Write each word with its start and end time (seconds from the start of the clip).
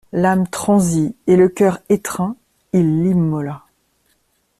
L'âme 0.13 0.47
transie 0.47 1.15
et 1.27 1.35
le 1.35 1.47
cœur 1.47 1.77
étreint, 1.89 2.35
il 2.73 3.03
l'immola. 3.03 3.61